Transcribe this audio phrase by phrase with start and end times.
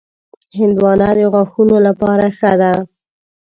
[0.57, 2.73] هندوانه د غاښونو لپاره ښه ده.